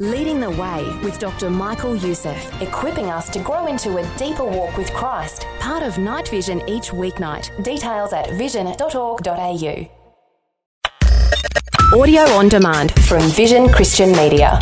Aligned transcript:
Leading 0.00 0.40
the 0.40 0.50
Way 0.50 0.84
with 1.04 1.20
Dr. 1.20 1.48
Michael 1.48 1.94
Youssef, 1.94 2.60
equipping 2.60 3.10
us 3.10 3.28
to 3.28 3.38
grow 3.38 3.68
into 3.68 3.98
a 3.98 4.16
deeper 4.16 4.44
walk 4.44 4.76
with 4.76 4.92
Christ. 4.92 5.46
Part 5.60 5.84
of 5.84 5.98
Night 5.98 6.26
Vision 6.26 6.68
each 6.68 6.90
weeknight. 6.90 7.62
Details 7.62 8.12
at 8.12 8.28
vision.org.au. 8.30 9.88
Audio 11.96 12.22
on 12.22 12.48
demand 12.48 12.90
from 13.04 13.22
Vision 13.30 13.68
Christian 13.68 14.10
Media. 14.10 14.58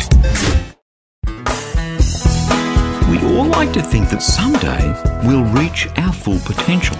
We 3.09 3.17
all 3.35 3.45
like 3.45 3.73
to 3.73 3.81
think 3.81 4.11
that 4.11 4.21
someday 4.21 4.85
we'll 5.27 5.45
reach 5.45 5.87
our 5.97 6.13
full 6.13 6.37
potential. 6.41 6.95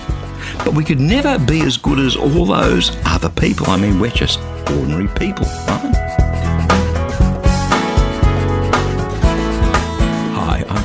But 0.65 0.73
we 0.73 0.84
could 0.84 1.00
never 1.00 1.38
be 1.38 1.61
as 1.61 1.77
good 1.77 2.00
as 2.00 2.15
all 2.15 2.47
those 2.47 2.97
other 3.05 3.29
people. 3.29 3.70
I 3.70 3.77
mean, 3.77 4.00
we're 4.00 4.09
just 4.09 4.39
ordinary 4.71 5.07
people, 5.09 5.45
right? 5.68 6.32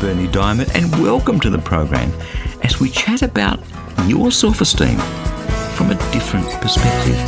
Hi, 0.08 0.12
I'm 0.12 0.16
Berni 0.16 0.32
Dymet, 0.32 0.74
and 0.74 0.90
welcome 1.02 1.38
to 1.40 1.50
the 1.50 1.58
program 1.58 2.10
as 2.62 2.80
we 2.80 2.88
chat 2.88 3.20
about 3.20 3.60
your 4.06 4.30
self 4.30 4.62
esteem 4.62 4.96
from 5.76 5.90
a 5.90 6.12
different 6.12 6.46
perspective. 6.62 7.18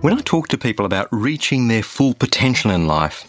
When 0.00 0.14
I 0.14 0.22
talk 0.24 0.48
to 0.48 0.56
people 0.56 0.86
about 0.86 1.08
reaching 1.12 1.68
their 1.68 1.82
full 1.82 2.14
potential 2.14 2.70
in 2.70 2.86
life, 2.86 3.26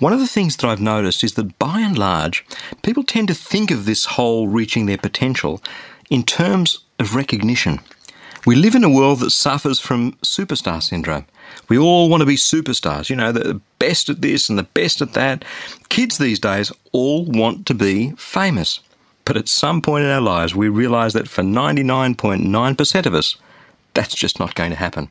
one 0.00 0.12
of 0.12 0.18
the 0.18 0.26
things 0.26 0.56
that 0.56 0.66
I've 0.66 0.80
noticed 0.80 1.22
is 1.22 1.34
that 1.34 1.60
by 1.60 1.78
and 1.78 1.96
large, 1.96 2.44
people 2.82 3.04
tend 3.04 3.28
to 3.28 3.34
think 3.34 3.70
of 3.70 3.84
this 3.84 4.06
whole 4.06 4.48
reaching 4.48 4.86
their 4.86 4.98
potential 4.98 5.62
in 6.10 6.24
terms 6.24 6.80
of 6.98 7.14
recognition. 7.14 7.78
We 8.44 8.56
live 8.56 8.74
in 8.74 8.82
a 8.82 8.90
world 8.90 9.20
that 9.20 9.30
suffers 9.30 9.78
from 9.78 10.14
superstar 10.24 10.82
syndrome. 10.82 11.26
We 11.68 11.78
all 11.78 12.08
want 12.08 12.20
to 12.20 12.26
be 12.26 12.36
superstars, 12.36 13.08
you 13.10 13.16
know, 13.16 13.32
the 13.32 13.60
best 13.78 14.08
at 14.08 14.20
this 14.20 14.48
and 14.48 14.58
the 14.58 14.64
best 14.64 15.00
at 15.00 15.14
that. 15.14 15.44
Kids 15.88 16.18
these 16.18 16.38
days 16.38 16.72
all 16.92 17.24
want 17.24 17.66
to 17.66 17.74
be 17.74 18.10
famous. 18.12 18.80
But 19.24 19.36
at 19.36 19.48
some 19.48 19.80
point 19.80 20.04
in 20.04 20.10
our 20.10 20.20
lives, 20.20 20.54
we 20.54 20.68
realise 20.68 21.12
that 21.12 21.28
for 21.28 21.42
99.9% 21.42 23.06
of 23.06 23.14
us, 23.14 23.36
that's 23.94 24.14
just 24.14 24.40
not 24.40 24.54
going 24.54 24.70
to 24.70 24.76
happen. 24.76 25.08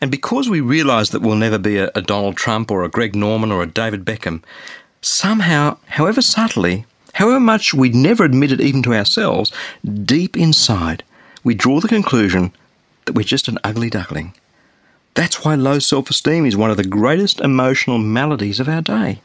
And 0.00 0.10
because 0.10 0.48
we 0.48 0.60
realise 0.60 1.10
that 1.10 1.22
we'll 1.22 1.36
never 1.36 1.58
be 1.58 1.76
a, 1.78 1.90
a 1.94 2.02
Donald 2.02 2.36
Trump 2.36 2.70
or 2.70 2.84
a 2.84 2.88
Greg 2.88 3.14
Norman 3.14 3.52
or 3.52 3.62
a 3.62 3.66
David 3.66 4.04
Beckham, 4.04 4.42
somehow, 5.02 5.78
however 5.86 6.22
subtly, 6.22 6.86
however 7.14 7.40
much 7.40 7.74
we'd 7.74 7.94
never 7.94 8.24
admit 8.24 8.52
it 8.52 8.60
even 8.60 8.82
to 8.84 8.94
ourselves, 8.94 9.52
deep 10.04 10.36
inside, 10.36 11.02
we 11.44 11.54
draw 11.54 11.80
the 11.80 11.88
conclusion 11.88 12.52
that 13.04 13.14
we're 13.14 13.22
just 13.22 13.48
an 13.48 13.58
ugly 13.64 13.90
duckling. 13.90 14.34
That's 15.20 15.44
why 15.44 15.54
low 15.54 15.80
self 15.80 16.08
esteem 16.08 16.46
is 16.46 16.56
one 16.56 16.70
of 16.70 16.78
the 16.78 16.82
greatest 16.82 17.40
emotional 17.40 17.98
maladies 17.98 18.58
of 18.58 18.70
our 18.70 18.80
day. 18.80 19.20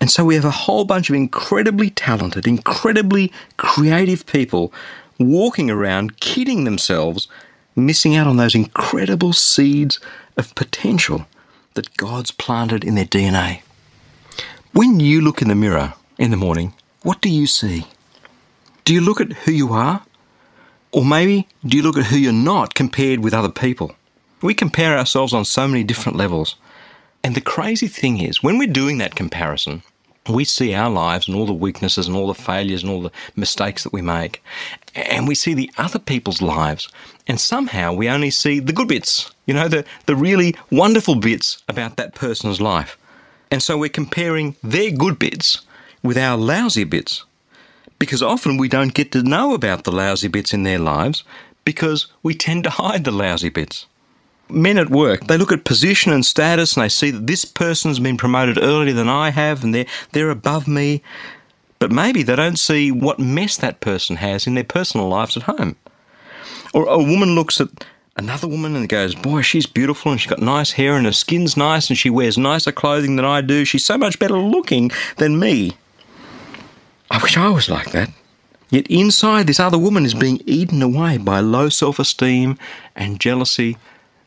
And 0.00 0.10
so 0.10 0.24
we 0.24 0.36
have 0.36 0.46
a 0.46 0.62
whole 0.64 0.86
bunch 0.86 1.10
of 1.10 1.16
incredibly 1.16 1.90
talented, 1.90 2.46
incredibly 2.46 3.30
creative 3.58 4.24
people 4.24 4.72
walking 5.18 5.70
around 5.70 6.18
kidding 6.20 6.64
themselves, 6.64 7.28
missing 7.76 8.16
out 8.16 8.26
on 8.26 8.38
those 8.38 8.54
incredible 8.54 9.34
seeds 9.34 10.00
of 10.38 10.54
potential 10.54 11.26
that 11.74 11.98
God's 11.98 12.30
planted 12.30 12.82
in 12.82 12.94
their 12.94 13.04
DNA. 13.04 13.60
When 14.72 14.98
you 14.98 15.20
look 15.20 15.42
in 15.42 15.48
the 15.48 15.54
mirror 15.54 15.92
in 16.16 16.30
the 16.30 16.38
morning, 16.38 16.72
what 17.02 17.20
do 17.20 17.28
you 17.28 17.46
see? 17.46 17.86
Do 18.86 18.94
you 18.94 19.02
look 19.02 19.20
at 19.20 19.32
who 19.44 19.52
you 19.52 19.74
are? 19.74 20.06
Or 20.90 21.04
maybe 21.04 21.48
do 21.66 21.76
you 21.76 21.82
look 21.82 21.98
at 21.98 22.06
who 22.06 22.16
you're 22.16 22.32
not 22.32 22.72
compared 22.72 23.20
with 23.20 23.34
other 23.34 23.50
people? 23.50 23.94
We 24.42 24.54
compare 24.54 24.96
ourselves 24.96 25.34
on 25.34 25.44
so 25.44 25.68
many 25.68 25.84
different 25.84 26.16
levels. 26.16 26.56
And 27.22 27.34
the 27.34 27.42
crazy 27.42 27.88
thing 27.88 28.20
is, 28.20 28.42
when 28.42 28.56
we're 28.56 28.72
doing 28.72 28.96
that 28.98 29.14
comparison, 29.14 29.82
we 30.28 30.44
see 30.44 30.72
our 30.72 30.88
lives 30.88 31.28
and 31.28 31.36
all 31.36 31.44
the 31.44 31.52
weaknesses 31.52 32.06
and 32.06 32.16
all 32.16 32.26
the 32.26 32.34
failures 32.34 32.82
and 32.82 32.90
all 32.90 33.02
the 33.02 33.12
mistakes 33.36 33.84
that 33.84 33.92
we 33.92 34.00
make. 34.00 34.42
And 34.94 35.28
we 35.28 35.34
see 35.34 35.52
the 35.52 35.70
other 35.76 35.98
people's 35.98 36.40
lives. 36.40 36.88
And 37.26 37.38
somehow 37.38 37.92
we 37.92 38.08
only 38.08 38.30
see 38.30 38.60
the 38.60 38.72
good 38.72 38.88
bits, 38.88 39.30
you 39.46 39.52
know, 39.52 39.68
the, 39.68 39.84
the 40.06 40.16
really 40.16 40.54
wonderful 40.70 41.16
bits 41.16 41.62
about 41.68 41.96
that 41.96 42.14
person's 42.14 42.60
life. 42.60 42.96
And 43.50 43.62
so 43.62 43.76
we're 43.76 43.90
comparing 43.90 44.56
their 44.62 44.90
good 44.90 45.18
bits 45.18 45.62
with 46.02 46.16
our 46.16 46.38
lousy 46.38 46.84
bits. 46.84 47.24
Because 47.98 48.22
often 48.22 48.56
we 48.56 48.68
don't 48.68 48.94
get 48.94 49.12
to 49.12 49.22
know 49.22 49.52
about 49.52 49.84
the 49.84 49.92
lousy 49.92 50.28
bits 50.28 50.54
in 50.54 50.62
their 50.62 50.78
lives 50.78 51.24
because 51.64 52.06
we 52.22 52.32
tend 52.32 52.64
to 52.64 52.70
hide 52.70 53.04
the 53.04 53.10
lousy 53.10 53.50
bits 53.50 53.84
men 54.52 54.78
at 54.78 54.90
work, 54.90 55.26
they 55.26 55.38
look 55.38 55.52
at 55.52 55.64
position 55.64 56.12
and 56.12 56.24
status 56.24 56.76
and 56.76 56.84
they 56.84 56.88
see 56.88 57.10
that 57.10 57.26
this 57.26 57.44
person's 57.44 57.98
been 57.98 58.16
promoted 58.16 58.58
earlier 58.62 58.94
than 58.94 59.08
I 59.08 59.30
have 59.30 59.64
and 59.64 59.74
they're, 59.74 59.86
they're 60.12 60.30
above 60.30 60.68
me. 60.68 61.02
But 61.78 61.90
maybe 61.90 62.22
they 62.22 62.36
don't 62.36 62.58
see 62.58 62.92
what 62.92 63.18
mess 63.18 63.56
that 63.56 63.80
person 63.80 64.16
has 64.16 64.46
in 64.46 64.54
their 64.54 64.64
personal 64.64 65.08
lives 65.08 65.36
at 65.36 65.44
home. 65.44 65.76
Or 66.74 66.86
a 66.86 66.98
woman 66.98 67.34
looks 67.34 67.60
at 67.60 67.68
another 68.16 68.46
woman 68.46 68.76
and 68.76 68.88
goes, 68.88 69.14
Boy, 69.14 69.42
she's 69.42 69.66
beautiful 69.66 70.12
and 70.12 70.20
she's 70.20 70.30
got 70.30 70.40
nice 70.40 70.72
hair 70.72 70.94
and 70.94 71.06
her 71.06 71.12
skin's 71.12 71.56
nice 71.56 71.88
and 71.88 71.98
she 71.98 72.10
wears 72.10 72.36
nicer 72.36 72.70
clothing 72.70 73.16
than 73.16 73.24
I 73.24 73.40
do. 73.40 73.64
She's 73.64 73.84
so 73.84 73.96
much 73.96 74.18
better 74.18 74.38
looking 74.38 74.90
than 75.16 75.38
me. 75.38 75.72
I 77.10 77.20
wish 77.22 77.36
I 77.36 77.48
was 77.48 77.68
like 77.68 77.90
that. 77.92 78.10
Yet 78.68 78.86
inside, 78.86 79.48
this 79.48 79.58
other 79.58 79.78
woman 79.78 80.04
is 80.04 80.14
being 80.14 80.40
eaten 80.46 80.80
away 80.80 81.16
by 81.16 81.40
low 81.40 81.68
self 81.70 81.98
esteem 81.98 82.56
and 82.94 83.18
jealousy 83.18 83.76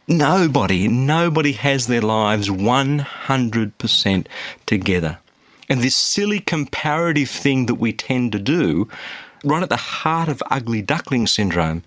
Nobody, 0.07 0.89
nobody 0.89 1.53
has 1.53 1.87
their 1.87 2.01
lives 2.01 2.49
100% 2.49 4.25
together. 4.65 5.17
And 5.69 5.81
this 5.81 5.95
silly 5.95 6.41
comparative 6.41 7.29
thing 7.29 7.67
that 7.67 7.75
we 7.75 7.93
tend 7.93 8.33
to 8.33 8.39
do, 8.39 8.89
right 9.45 9.63
at 9.63 9.69
the 9.69 9.77
heart 9.77 10.27
of 10.27 10.43
ugly 10.51 10.81
duckling 10.81 11.25
syndrome, 11.25 11.83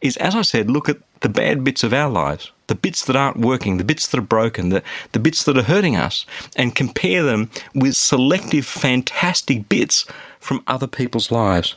is, 0.00 0.16
as 0.18 0.36
I 0.36 0.42
said, 0.42 0.70
look 0.70 0.88
at 0.88 0.98
the 1.20 1.28
bad 1.28 1.64
bits 1.64 1.82
of 1.82 1.92
our 1.92 2.08
lives, 2.08 2.52
the 2.68 2.76
bits 2.76 3.04
that 3.04 3.16
aren't 3.16 3.38
working, 3.38 3.76
the 3.76 3.84
bits 3.84 4.06
that 4.06 4.18
are 4.18 4.22
broken, 4.22 4.68
the, 4.68 4.82
the 5.12 5.18
bits 5.18 5.44
that 5.44 5.58
are 5.58 5.62
hurting 5.62 5.96
us, 5.96 6.24
and 6.56 6.76
compare 6.76 7.24
them 7.24 7.50
with 7.74 7.96
selective, 7.96 8.64
fantastic 8.64 9.68
bits 9.68 10.06
from 10.38 10.62
other 10.68 10.86
people's 10.86 11.32
lives. 11.32 11.74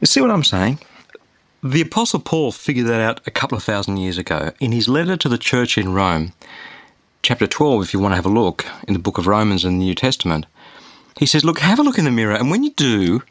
You 0.00 0.06
see 0.06 0.20
what 0.20 0.30
I'm 0.30 0.44
saying? 0.44 0.78
The 1.66 1.80
Apostle 1.80 2.20
Paul 2.20 2.52
figured 2.52 2.88
that 2.88 3.00
out 3.00 3.26
a 3.26 3.30
couple 3.30 3.56
of 3.56 3.64
thousand 3.64 3.96
years 3.96 4.18
ago 4.18 4.52
in 4.60 4.72
his 4.72 4.86
letter 4.86 5.16
to 5.16 5.30
the 5.30 5.38
church 5.38 5.78
in 5.78 5.94
Rome, 5.94 6.34
chapter 7.22 7.46
12, 7.46 7.84
if 7.84 7.94
you 7.94 8.00
want 8.00 8.12
to 8.12 8.16
have 8.16 8.26
a 8.26 8.28
look 8.28 8.66
in 8.86 8.92
the 8.92 9.00
book 9.00 9.16
of 9.16 9.26
Romans 9.26 9.64
in 9.64 9.78
the 9.78 9.84
New 9.86 9.94
Testament. 9.94 10.44
He 11.18 11.24
says, 11.24 11.42
Look, 11.42 11.60
have 11.60 11.78
a 11.78 11.82
look 11.82 11.96
in 11.96 12.04
the 12.04 12.10
mirror, 12.10 12.34
and 12.34 12.50
when 12.50 12.64
you 12.64 12.72
do, 12.72 13.22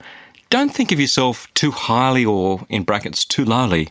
don't 0.50 0.74
think 0.74 0.92
of 0.92 1.00
yourself 1.00 1.48
too 1.54 1.70
highly 1.70 2.26
or, 2.26 2.66
in 2.70 2.82
brackets, 2.82 3.24
too 3.24 3.46
lowly, 3.46 3.90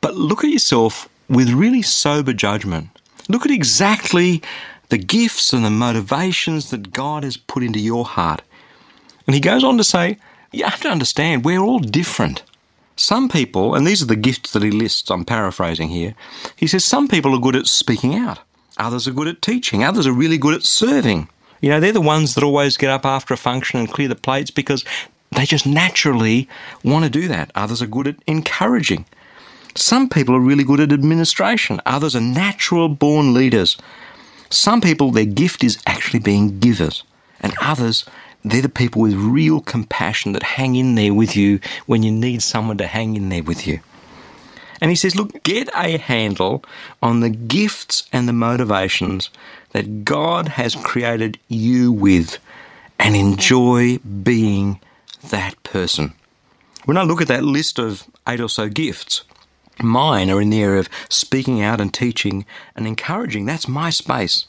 but 0.00 0.14
look 0.14 0.44
at 0.44 0.50
yourself 0.50 1.06
with 1.28 1.50
really 1.50 1.82
sober 1.82 2.32
judgment. 2.32 2.88
Look 3.28 3.44
at 3.44 3.52
exactly 3.52 4.42
the 4.88 4.96
gifts 4.96 5.52
and 5.52 5.62
the 5.62 5.68
motivations 5.68 6.70
that 6.70 6.94
God 6.94 7.22
has 7.22 7.36
put 7.36 7.62
into 7.62 7.80
your 7.80 8.06
heart. 8.06 8.40
And 9.26 9.34
he 9.34 9.42
goes 9.42 9.62
on 9.62 9.76
to 9.76 9.84
say, 9.84 10.16
You 10.52 10.64
have 10.64 10.80
to 10.80 10.88
understand, 10.88 11.44
we're 11.44 11.60
all 11.60 11.80
different. 11.80 12.44
Some 12.98 13.28
people, 13.28 13.76
and 13.76 13.86
these 13.86 14.02
are 14.02 14.06
the 14.06 14.16
gifts 14.16 14.52
that 14.52 14.62
he 14.64 14.72
lists, 14.72 15.08
I'm 15.08 15.24
paraphrasing 15.24 15.88
here, 15.88 16.14
he 16.56 16.66
says 16.66 16.84
some 16.84 17.06
people 17.06 17.32
are 17.32 17.40
good 17.40 17.54
at 17.54 17.68
speaking 17.68 18.16
out, 18.16 18.40
others 18.76 19.06
are 19.06 19.12
good 19.12 19.28
at 19.28 19.40
teaching, 19.40 19.84
others 19.84 20.04
are 20.04 20.12
really 20.12 20.36
good 20.36 20.54
at 20.54 20.64
serving. 20.64 21.28
You 21.60 21.70
know, 21.70 21.78
they're 21.78 21.92
the 21.92 22.00
ones 22.00 22.34
that 22.34 22.42
always 22.42 22.76
get 22.76 22.90
up 22.90 23.06
after 23.06 23.32
a 23.34 23.36
function 23.36 23.78
and 23.78 23.88
clear 23.88 24.08
the 24.08 24.16
plates 24.16 24.50
because 24.50 24.84
they 25.30 25.46
just 25.46 25.64
naturally 25.64 26.48
want 26.82 27.04
to 27.04 27.10
do 27.10 27.28
that. 27.28 27.52
Others 27.54 27.82
are 27.82 27.86
good 27.86 28.08
at 28.08 28.16
encouraging. 28.26 29.04
Some 29.76 30.08
people 30.08 30.34
are 30.34 30.40
really 30.40 30.64
good 30.64 30.80
at 30.80 30.92
administration, 30.92 31.80
others 31.86 32.16
are 32.16 32.20
natural 32.20 32.88
born 32.88 33.32
leaders. 33.32 33.76
Some 34.50 34.80
people, 34.80 35.12
their 35.12 35.24
gift 35.24 35.62
is 35.62 35.78
actually 35.86 36.20
being 36.20 36.58
givers, 36.58 37.04
and 37.38 37.54
others 37.60 38.04
they're 38.44 38.62
the 38.62 38.68
people 38.68 39.02
with 39.02 39.14
real 39.14 39.60
compassion 39.60 40.32
that 40.32 40.42
hang 40.42 40.76
in 40.76 40.94
there 40.94 41.14
with 41.14 41.36
you 41.36 41.60
when 41.86 42.02
you 42.02 42.12
need 42.12 42.42
someone 42.42 42.78
to 42.78 42.86
hang 42.86 43.16
in 43.16 43.28
there 43.28 43.42
with 43.42 43.66
you. 43.66 43.80
And 44.80 44.90
he 44.90 44.96
says, 44.96 45.16
look, 45.16 45.42
get 45.42 45.68
a 45.74 45.98
handle 45.98 46.64
on 47.02 47.20
the 47.20 47.30
gifts 47.30 48.08
and 48.12 48.28
the 48.28 48.32
motivations 48.32 49.30
that 49.72 50.04
God 50.04 50.48
has 50.48 50.76
created 50.76 51.38
you 51.48 51.90
with 51.90 52.38
and 52.98 53.16
enjoy 53.16 53.98
being 53.98 54.80
that 55.30 55.60
person. 55.62 56.14
When 56.84 56.96
I 56.96 57.02
look 57.02 57.20
at 57.20 57.28
that 57.28 57.44
list 57.44 57.78
of 57.78 58.04
eight 58.26 58.40
or 58.40 58.48
so 58.48 58.68
gifts, 58.68 59.22
mine 59.82 60.30
are 60.30 60.40
in 60.40 60.50
the 60.50 60.62
area 60.62 60.80
of 60.80 60.88
speaking 61.08 61.60
out 61.60 61.80
and 61.80 61.92
teaching 61.92 62.46
and 62.76 62.86
encouraging. 62.86 63.46
That's 63.46 63.68
my 63.68 63.90
space. 63.90 64.46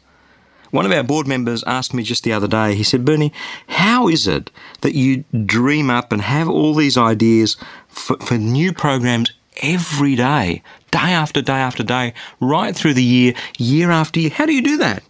One 0.72 0.86
of 0.86 0.92
our 0.92 1.04
board 1.04 1.28
members 1.28 1.64
asked 1.66 1.94
me 1.94 2.04
just 2.04 2.24
the 2.24 2.34
other 2.34 2.48
day, 2.48 2.76
he 2.76 2.84
said, 2.84 3.06
Berni, 3.06 3.34
how 3.68 4.08
is 4.08 4.28
it 4.28 4.52
that 4.82 4.96
you 4.96 5.24
dream 5.46 5.90
up 5.90 6.12
and 6.12 6.22
have 6.22 6.48
all 6.48 6.76
these 6.76 6.98
ideas 6.98 7.58
for, 7.88 8.18
for 8.18 8.38
new 8.38 8.72
programs 8.74 9.32
every 9.62 10.16
day, 10.16 10.62
day 10.92 11.00
after 11.00 11.42
day 11.42 11.54
after 11.54 11.84
day, 11.84 12.14
right 12.40 12.76
through 12.76 12.94
the 12.94 13.04
year, 13.04 13.34
year 13.58 13.90
after 13.92 14.20
year? 14.20 14.30
How 14.30 14.46
do 14.46 14.54
you 14.54 14.62
do 14.62 14.78
that? 14.78 15.04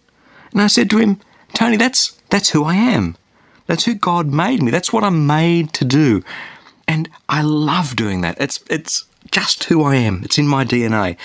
And 0.52 0.62
I 0.62 0.66
said 0.66 0.88
to 0.90 0.98
him, 0.98 1.20
Tony, 1.52 1.76
that's, 1.76 2.18
that's 2.30 2.50
who 2.50 2.64
I 2.64 2.74
am. 2.74 3.16
That's 3.66 3.84
who 3.84 3.94
God 3.94 4.28
made 4.28 4.62
me. 4.62 4.70
That's 4.70 4.92
what 4.92 5.04
I'm 5.04 5.26
made 5.26 5.72
to 5.74 5.84
do. 5.84 6.24
And 6.88 7.08
I 7.28 7.42
love 7.42 7.94
doing 7.94 8.22
that. 8.22 8.40
It's, 8.40 8.64
it's 8.68 9.04
just 9.30 9.64
who 9.64 9.84
I 9.84 9.96
am. 9.96 10.22
It's 10.24 10.38
in 10.38 10.48
my 10.48 10.64
DNA. 10.64 11.16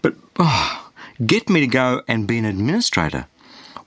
But 0.00 0.14
oh, 0.38 0.90
get 1.26 1.50
me 1.50 1.60
to 1.60 1.66
go 1.66 2.02
and 2.08 2.26
be 2.26 2.38
an 2.38 2.46
administrator 2.46 3.26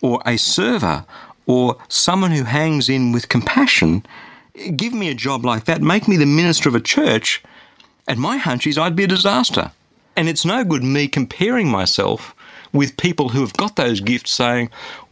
or 0.04 0.22
a 0.26 0.38
server 0.38 1.06
or 1.48 1.78
someone 1.88 2.32
who 2.32 2.44
hangs 2.44 2.90
in 2.90 3.12
with 3.12 3.30
compassion. 3.30 4.06
Give 4.76 4.94
me 4.94 5.10
a 5.10 5.16
job 5.16 5.44
like 5.44 5.66
that. 5.66 5.82
Make 5.82 6.08
me 6.08 6.18
the 6.18 6.28
minister 6.28 6.70
of 6.70 6.76
a 6.76 6.80
church. 6.80 7.42
And 8.08 8.20
my 8.20 8.38
hunch 8.38 8.68
is 8.68 8.78
I'd 8.78 8.96
be 8.96 9.06
a 9.06 9.08
disaster. 9.08 9.72
And 10.16 10.30
it's 10.30 10.46
no 10.46 10.64
good 10.64 10.84
me 10.84 11.08
comparing 11.08 11.70
myself 11.70 12.36
with 12.72 12.98
people 12.98 13.30
who 13.30 13.42
have 13.42 13.54
got 13.54 13.78
those 13.78 14.02
gifts 14.02 14.32
saying, 14.32 14.70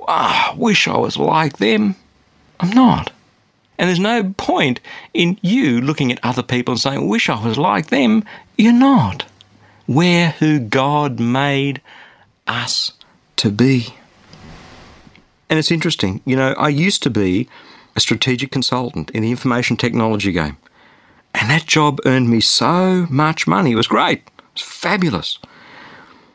ah, 0.07 0.53
wish 0.57 0.88
I 0.88 0.97
was 0.97 1.17
like 1.17 1.57
them. 1.57 1.95
I'm 2.59 2.71
not. 2.71 3.11
And 3.77 3.88
there's 3.88 3.99
no 3.99 4.33
point 4.38 4.79
in 5.13 5.39
you 5.41 5.81
looking 5.81 6.11
at 6.11 6.19
other 6.21 6.43
people 6.43 6.73
and 6.73 6.81
saying, 6.81 7.07
wish 7.07 7.29
I 7.29 7.43
was 7.43 7.57
like 7.57 7.88
them. 7.88 8.23
You're 8.57 8.73
not. 8.73 9.25
We're 9.88 10.31
who 10.31 10.59
God 10.59 11.19
made 11.19 11.81
us 12.45 12.91
to 13.38 13.49
be. 13.49 13.95
And 15.51 15.59
it's 15.59 15.69
interesting, 15.69 16.21
you 16.24 16.38
know, 16.38 16.56
I 16.57 16.69
used 16.69 17.03
to 17.03 17.09
be 17.09 17.50
a 17.94 18.00
strategic 18.00 18.51
consultant 18.51 19.12
in 19.12 19.21
the 19.21 19.31
information 19.31 19.75
technology 19.75 20.31
game. 20.31 20.56
And 21.36 21.50
that 21.50 21.65
job 21.65 22.00
earned 22.06 22.30
me 22.30 22.39
so 22.39 23.06
much 23.09 23.48
money. 23.48 23.74
It 23.74 23.75
was 23.75 23.88
great. 23.88 24.19
It 24.19 24.44
was 24.53 24.62
fabulous. 24.62 25.39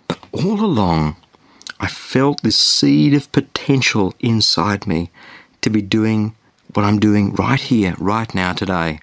But 0.07 0.19
all 0.33 0.61
along, 0.61 1.17
I 1.81 1.89
felt 1.89 2.43
this 2.43 2.59
seed 2.59 3.15
of 3.15 3.33
potential 3.33 4.15
inside 4.21 4.87
me 4.87 5.11
to 5.63 5.71
be 5.71 5.81
doing 5.81 6.37
what 6.75 6.85
I'm 6.85 7.01
doing 7.01 7.33
right 7.37 7.61
here, 7.61 7.95
right 7.99 8.35
now, 8.35 8.53
today. 8.53 9.01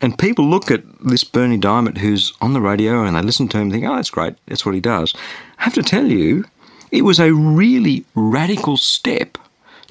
And 0.00 0.18
people 0.18 0.44
look 0.44 0.72
at 0.72 0.82
this 1.00 1.22
Berni 1.22 1.58
Dymet 1.58 1.98
who's 1.98 2.32
on 2.40 2.52
the 2.52 2.60
radio 2.60 3.04
and 3.04 3.16
they 3.16 3.22
listen 3.22 3.46
to 3.48 3.58
him 3.58 3.64
and 3.64 3.72
think, 3.72 3.84
oh, 3.86 3.94
that's 3.94 4.10
great, 4.10 4.34
that's 4.46 4.66
what 4.66 4.74
he 4.74 4.80
does. 4.80 5.14
I 5.60 5.62
have 5.62 5.74
to 5.74 5.84
tell 5.84 6.06
you, 6.06 6.46
it 6.90 7.02
was 7.02 7.18
a 7.18 7.34
really 7.34 8.04
radical 8.14 8.76
step 8.76 9.38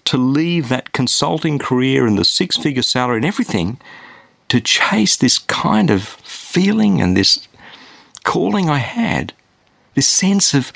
to 0.05 0.17
leave 0.17 0.69
that 0.69 0.93
consulting 0.93 1.59
career 1.59 2.05
and 2.05 2.17
the 2.17 2.25
six 2.25 2.57
figure 2.57 2.81
salary 2.81 3.17
and 3.17 3.25
everything 3.25 3.79
to 4.49 4.61
chase 4.61 5.17
this 5.17 5.39
kind 5.39 5.89
of 5.89 6.03
feeling 6.03 7.01
and 7.01 7.17
this 7.17 7.47
calling 8.23 8.69
I 8.69 8.77
had, 8.77 9.33
this 9.95 10.07
sense 10.07 10.53
of 10.53 10.71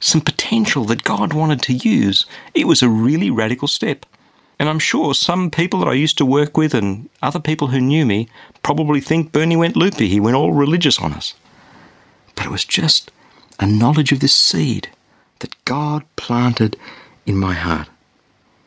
some 0.00 0.20
potential 0.20 0.84
that 0.84 1.02
God 1.02 1.32
wanted 1.32 1.60
to 1.62 1.72
use. 1.72 2.24
It 2.54 2.66
was 2.66 2.82
a 2.82 2.88
really 2.88 3.30
radical 3.30 3.68
step. 3.68 4.06
And 4.60 4.68
I'm 4.68 4.78
sure 4.78 5.14
some 5.14 5.50
people 5.50 5.80
that 5.80 5.88
I 5.88 5.94
used 5.94 6.18
to 6.18 6.26
work 6.26 6.56
with 6.56 6.74
and 6.74 7.08
other 7.22 7.40
people 7.40 7.68
who 7.68 7.80
knew 7.80 8.06
me 8.06 8.28
probably 8.62 9.00
think 9.00 9.32
Berni 9.32 9.56
went 9.56 9.76
loopy. 9.76 10.08
He 10.08 10.20
went 10.20 10.36
all 10.36 10.52
religious 10.52 10.98
on 10.98 11.12
us. 11.12 11.34
But 12.34 12.46
it 12.46 12.50
was 12.50 12.64
just 12.64 13.10
a 13.60 13.66
knowledge 13.66 14.12
of 14.12 14.20
this 14.20 14.34
seed 14.34 14.88
that 15.40 15.64
God 15.64 16.04
planted 16.16 16.76
in 17.26 17.36
my 17.36 17.54
heart. 17.54 17.88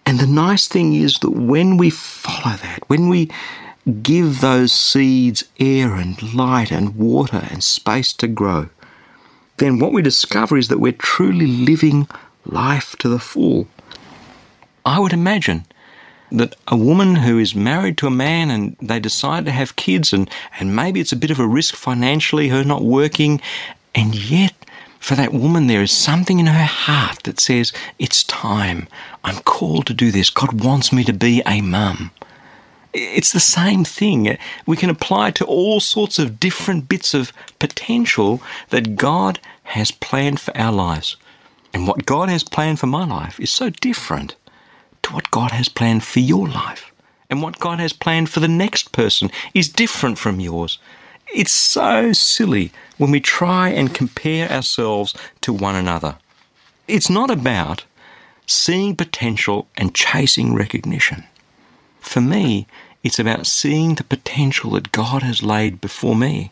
And 0.05 0.19
the 0.19 0.27
nice 0.27 0.67
thing 0.67 0.93
is 0.93 1.15
that 1.21 1.31
when 1.31 1.77
we 1.77 1.89
follow 1.89 2.57
that, 2.57 2.83
when 2.87 3.07
we 3.09 3.29
give 4.01 4.41
those 4.41 4.71
seeds 4.71 5.43
air 5.59 5.95
and 5.95 6.21
light 6.33 6.71
and 6.71 6.95
water 6.95 7.47
and 7.49 7.63
space 7.63 8.13
to 8.13 8.27
grow, 8.27 8.69
then 9.57 9.79
what 9.79 9.93
we 9.93 10.01
discover 10.01 10.57
is 10.57 10.67
that 10.67 10.79
we're 10.79 10.91
truly 10.91 11.47
living 11.47 12.07
life 12.45 12.95
to 12.97 13.09
the 13.09 13.19
full. 13.19 13.67
I 14.85 14.99
would 14.99 15.13
imagine 15.13 15.65
that 16.31 16.55
a 16.67 16.77
woman 16.77 17.15
who 17.15 17.37
is 17.37 17.53
married 17.53 17.97
to 17.99 18.07
a 18.07 18.11
man 18.11 18.49
and 18.49 18.75
they 18.81 18.99
decide 18.99 19.45
to 19.45 19.51
have 19.51 19.75
kids 19.75 20.13
and, 20.13 20.29
and 20.59 20.75
maybe 20.75 20.99
it's 20.99 21.11
a 21.11 21.17
bit 21.17 21.31
of 21.31 21.39
a 21.39 21.47
risk 21.47 21.75
financially, 21.75 22.47
her 22.47 22.63
not 22.63 22.83
working, 22.83 23.41
and 23.93 24.15
yet 24.15 24.53
for 25.01 25.15
that 25.15 25.33
woman 25.33 25.65
there 25.65 25.81
is 25.81 25.91
something 25.91 26.39
in 26.39 26.45
her 26.45 26.63
heart 26.63 27.23
that 27.23 27.39
says, 27.39 27.73
It's 27.97 28.23
time. 28.23 28.87
I'm 29.23 29.39
called 29.39 29.87
to 29.87 29.95
do 29.95 30.11
this. 30.11 30.29
God 30.29 30.63
wants 30.63 30.93
me 30.93 31.03
to 31.03 31.11
be 31.11 31.41
a 31.45 31.59
mum. 31.59 32.11
It's 32.93 33.31
the 33.31 33.39
same 33.39 33.83
thing. 33.83 34.37
We 34.67 34.77
can 34.77 34.91
apply 34.91 35.31
to 35.31 35.45
all 35.45 35.79
sorts 35.79 36.19
of 36.19 36.39
different 36.39 36.87
bits 36.87 37.15
of 37.15 37.33
potential 37.57 38.43
that 38.69 38.95
God 38.95 39.39
has 39.63 39.89
planned 39.91 40.39
for 40.39 40.55
our 40.55 40.71
lives. 40.71 41.17
And 41.73 41.87
what 41.87 42.05
God 42.05 42.29
has 42.29 42.43
planned 42.43 42.79
for 42.79 42.87
my 42.87 43.05
life 43.05 43.39
is 43.39 43.49
so 43.49 43.71
different 43.71 44.35
to 45.01 45.13
what 45.13 45.31
God 45.31 45.51
has 45.51 45.67
planned 45.67 46.03
for 46.03 46.19
your 46.19 46.47
life. 46.47 46.91
And 47.27 47.41
what 47.41 47.59
God 47.59 47.79
has 47.79 47.93
planned 47.93 48.29
for 48.29 48.39
the 48.39 48.47
next 48.47 48.91
person 48.91 49.31
is 49.55 49.69
different 49.69 50.19
from 50.19 50.39
yours. 50.39 50.77
It's 51.33 51.51
so 51.51 52.11
silly 52.11 52.71
when 52.97 53.11
we 53.11 53.19
try 53.19 53.69
and 53.69 53.93
compare 53.93 54.51
ourselves 54.51 55.15
to 55.41 55.53
one 55.53 55.75
another. 55.75 56.17
It's 56.87 57.09
not 57.09 57.31
about 57.31 57.85
seeing 58.45 58.95
potential 58.95 59.67
and 59.77 59.95
chasing 59.95 60.53
recognition. 60.53 61.23
For 62.01 62.19
me, 62.19 62.67
it's 63.03 63.19
about 63.19 63.47
seeing 63.47 63.95
the 63.95 64.03
potential 64.03 64.71
that 64.71 64.91
God 64.91 65.23
has 65.23 65.41
laid 65.41 65.79
before 65.79 66.15
me 66.15 66.51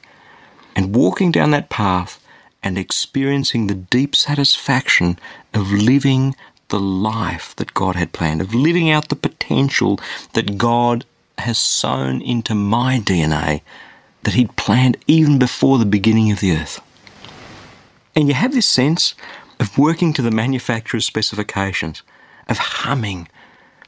and 0.76 0.96
walking 0.96 1.32
down 1.32 1.52
that 1.52 1.70
path 1.70 2.24
and 2.64 2.78
experiencing 2.78 3.68
the 3.68 3.75
deep 3.75 4.16
satisfaction 4.16 5.20
of 5.54 5.72
living 5.72 6.36
the 6.70 6.80
life 6.80 7.56
that 7.58 7.74
God 7.74 7.96
had 7.96 8.14
planned, 8.14 8.42
of 8.42 8.56
living 8.56 8.90
out 8.90 9.10
the 9.10 9.16
potential 9.16 10.00
that 10.34 10.58
God 10.58 11.06
has 11.40 11.58
sown 11.58 12.22
into 12.22 12.56
my 12.56 13.00
DNA 13.00 13.62
that 14.24 14.33
He'd 14.33 14.56
planned 14.56 14.98
even 15.07 15.39
before 15.39 15.77
the 15.77 15.86
beginning 15.86 16.31
of 16.31 16.39
the 16.39 16.51
earth. 16.54 16.81
And 18.16 18.27
you 18.27 18.33
have 18.33 18.54
this 18.54 18.66
sense 18.66 19.16
of 19.60 19.77
working 19.77 20.13
to 20.13 20.21
the 20.21 20.31
manufacturer's 20.31 21.06
specifications, 21.06 22.01
of 22.48 22.57
humming. 22.57 23.27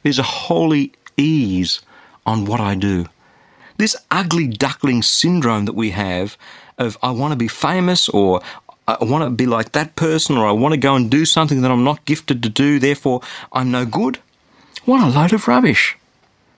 There's 0.02 0.18
a 0.18 0.22
holy 0.22 0.92
ease 1.16 1.80
on 2.26 2.44
what 2.44 2.60
I 2.60 2.74
do. 2.74 3.06
This 3.78 3.96
ugly 4.10 4.46
duckling 4.46 5.02
syndrome 5.02 5.64
that 5.64 5.74
we 5.74 5.90
have 5.90 6.36
of 6.78 6.96
I 7.02 7.10
want 7.10 7.32
to 7.32 7.36
be 7.36 7.48
famous 7.48 8.08
or 8.08 8.40
I 8.86 9.04
want 9.04 9.24
to 9.24 9.30
be 9.30 9.46
like 9.46 9.72
that 9.72 9.96
person 9.96 10.36
or 10.36 10.46
I 10.46 10.52
want 10.52 10.72
to 10.72 10.78
go 10.78 10.94
and 10.94 11.10
do 11.10 11.24
something 11.24 11.62
that 11.62 11.70
I'm 11.70 11.84
not 11.84 12.04
gifted 12.04 12.42
to 12.42 12.48
do, 12.48 12.78
therefore 12.78 13.20
I'm 13.52 13.70
no 13.70 13.84
good. 13.84 14.18
What 14.84 15.02
a 15.02 15.08
load 15.08 15.32
of 15.32 15.46
rubbish. 15.46 15.96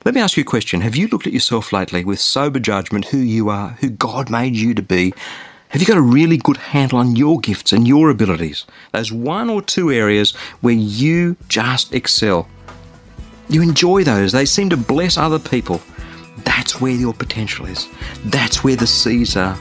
Let 0.04 0.14
me 0.14 0.20
ask 0.20 0.36
you 0.36 0.42
a 0.42 0.44
question. 0.44 0.82
Have 0.82 0.96
you 0.96 1.08
looked 1.08 1.26
at 1.26 1.32
yourself 1.32 1.72
lately 1.72 2.04
with 2.04 2.20
sober 2.20 2.58
judgment, 2.60 3.06
who 3.06 3.16
you 3.16 3.48
are, 3.48 3.70
who 3.80 3.88
God 3.88 4.28
made 4.28 4.54
you 4.54 4.74
to 4.74 4.82
be? 4.82 5.14
Have 5.68 5.80
you 5.80 5.86
got 5.86 5.96
a 5.96 6.02
really 6.02 6.36
good 6.36 6.58
handle 6.58 6.98
on 6.98 7.16
your 7.16 7.40
gifts 7.40 7.72
and 7.72 7.88
your 7.88 8.10
abilities? 8.10 8.66
Those 8.92 9.10
one 9.10 9.48
or 9.48 9.62
two 9.62 9.90
areas 9.90 10.32
where 10.60 10.74
you 10.74 11.38
just 11.48 11.94
excel. 11.94 12.46
You 13.48 13.62
enjoy 13.62 14.04
those, 14.04 14.32
they 14.32 14.44
seem 14.44 14.68
to 14.70 14.76
bless 14.76 15.16
other 15.16 15.38
people. 15.38 15.80
That's 16.44 16.82
where 16.82 16.92
your 16.92 17.14
potential 17.14 17.64
is. 17.64 17.88
That's 18.26 18.62
where 18.62 18.76
the 18.76 18.86
seeds 18.86 19.38
are. 19.38 19.58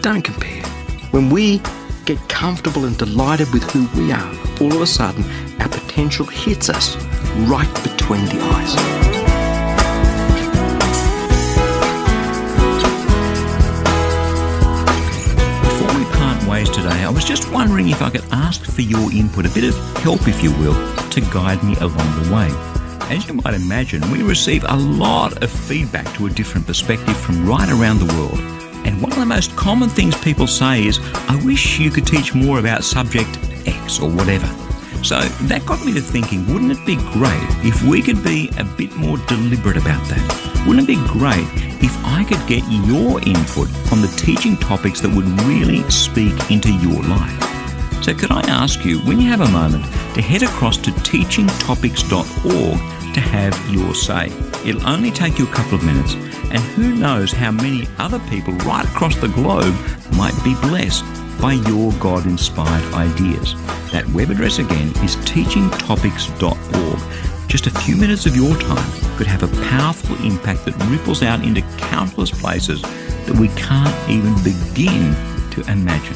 Don't 0.00 0.22
compare. 0.22 0.64
When 1.12 1.30
we 1.30 1.62
get 2.06 2.18
comfortable 2.28 2.86
and 2.86 2.98
delighted 2.98 3.52
with 3.52 3.62
who 3.70 3.86
we 3.96 4.10
are, 4.10 4.34
all 4.60 4.74
of 4.74 4.82
a 4.82 4.86
sudden 4.86 5.22
our 5.60 5.68
potential 5.68 6.26
hits 6.26 6.68
us 6.68 6.96
right 7.46 7.72
between 7.84 8.24
the 8.24 8.40
eyes. 8.40 9.05
Ways 16.56 16.70
today, 16.70 17.04
I 17.04 17.10
was 17.10 17.22
just 17.22 17.52
wondering 17.52 17.90
if 17.90 18.00
I 18.00 18.08
could 18.08 18.24
ask 18.32 18.64
for 18.64 18.80
your 18.80 19.12
input, 19.12 19.44
a 19.44 19.50
bit 19.50 19.64
of 19.64 19.76
help, 19.98 20.26
if 20.26 20.42
you 20.42 20.50
will, 20.52 20.74
to 21.10 21.20
guide 21.20 21.62
me 21.62 21.76
along 21.76 22.08
the 22.22 22.34
way. 22.34 22.48
As 23.14 23.28
you 23.28 23.34
might 23.34 23.52
imagine, 23.52 24.00
we 24.10 24.22
receive 24.22 24.64
a 24.66 24.74
lot 24.74 25.42
of 25.42 25.50
feedback 25.50 26.10
to 26.14 26.24
a 26.24 26.30
different 26.30 26.66
perspective 26.66 27.14
from 27.14 27.46
right 27.46 27.68
around 27.68 27.98
the 27.98 28.10
world. 28.14 28.40
And 28.86 29.02
one 29.02 29.12
of 29.12 29.18
the 29.18 29.26
most 29.26 29.54
common 29.54 29.90
things 29.90 30.16
people 30.16 30.46
say 30.46 30.86
is, 30.86 30.98
I 31.28 31.38
wish 31.44 31.78
you 31.78 31.90
could 31.90 32.06
teach 32.06 32.34
more 32.34 32.58
about 32.58 32.84
subject 32.84 33.38
X 33.66 34.00
or 34.00 34.08
whatever. 34.08 34.46
So 35.04 35.20
that 35.20 35.66
got 35.66 35.84
me 35.84 35.92
to 35.92 36.00
thinking, 36.00 36.50
wouldn't 36.50 36.72
it 36.72 36.86
be 36.86 36.96
great 36.96 37.48
if 37.66 37.82
we 37.82 38.00
could 38.00 38.24
be 38.24 38.50
a 38.56 38.64
bit 38.64 38.96
more 38.96 39.18
deliberate 39.26 39.76
about 39.76 40.02
that? 40.08 40.64
Wouldn't 40.66 40.88
it 40.88 40.96
be 40.96 41.06
great 41.08 41.46
if 41.82 41.96
I 42.04 42.24
could 42.24 42.44
get 42.46 42.64
your 42.86 43.20
input 43.20 43.68
on 43.92 44.00
the 44.00 44.12
teaching 44.16 44.56
topics 44.56 45.00
that 45.00 45.14
would 45.14 45.26
really 45.42 45.88
speak 45.90 46.50
into 46.50 46.72
your 46.72 47.02
life? 47.02 47.42
So, 48.02 48.14
could 48.14 48.30
I 48.30 48.40
ask 48.42 48.84
you, 48.84 48.98
when 49.00 49.20
you 49.20 49.28
have 49.28 49.40
a 49.40 49.50
moment, 49.50 49.84
to 50.14 50.22
head 50.22 50.42
across 50.42 50.76
to 50.78 50.90
teachingtopics.org 50.90 53.14
to 53.14 53.20
have 53.20 53.74
your 53.74 53.94
say? 53.94 54.26
It'll 54.64 54.86
only 54.86 55.10
take 55.10 55.38
you 55.38 55.46
a 55.46 55.52
couple 55.52 55.76
of 55.76 55.84
minutes, 55.84 56.14
and 56.14 56.58
who 56.58 56.94
knows 56.94 57.32
how 57.32 57.50
many 57.50 57.88
other 57.98 58.20
people 58.30 58.52
right 58.58 58.84
across 58.84 59.16
the 59.16 59.28
globe 59.28 59.74
might 60.12 60.34
be 60.44 60.54
blessed 60.68 61.04
by 61.40 61.54
your 61.54 61.92
God 61.94 62.26
inspired 62.26 62.94
ideas. 62.94 63.54
That 63.92 64.06
web 64.08 64.30
address 64.30 64.58
again 64.58 64.88
is 65.04 65.16
teachingtopics.org. 65.16 67.35
Just 67.56 67.68
a 67.68 67.80
few 67.80 67.96
minutes 67.96 68.26
of 68.26 68.36
your 68.36 68.54
time 68.58 69.16
could 69.16 69.26
have 69.26 69.42
a 69.42 69.48
powerful 69.70 70.14
impact 70.22 70.66
that 70.66 70.76
ripples 70.90 71.22
out 71.22 71.42
into 71.42 71.62
countless 71.78 72.30
places 72.30 72.82
that 72.82 73.34
we 73.40 73.48
can't 73.56 74.10
even 74.10 74.34
begin 74.44 75.14
to 75.52 75.64
imagine. 75.72 76.14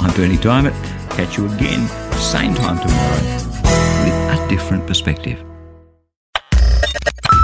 I'm 0.00 0.12
Berni 0.16 0.36
Dymet. 0.36 0.74
Catch 1.10 1.36
you 1.36 1.46
again, 1.46 1.86
same 2.14 2.56
time 2.56 2.80
tomorrow, 2.80 3.22
with 4.02 4.36
a 4.36 4.46
different 4.48 4.84
perspective. 4.88 5.40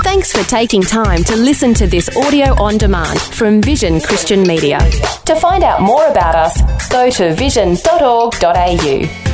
Thanks 0.02 0.32
for 0.32 0.42
taking 0.50 0.82
time 0.82 1.22
to 1.22 1.36
listen 1.36 1.72
to 1.74 1.86
this 1.86 2.10
audio 2.16 2.60
on 2.60 2.78
demand 2.78 3.20
from 3.20 3.62
Vision 3.62 4.00
Christian 4.00 4.42
Media. 4.42 4.80
To 5.26 5.36
find 5.36 5.62
out 5.62 5.82
more 5.82 6.08
about 6.08 6.34
us, 6.34 6.88
go 6.88 7.08
to 7.10 7.32
vision.org.au. 7.36 9.29